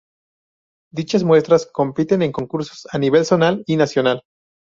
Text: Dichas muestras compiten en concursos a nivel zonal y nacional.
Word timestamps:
Dichas 0.91 1.23
muestras 1.23 1.67
compiten 1.71 2.23
en 2.23 2.31
concursos 2.31 2.87
a 2.91 2.97
nivel 2.97 3.23
zonal 3.23 3.63
y 3.67 3.75
nacional. 3.77 4.23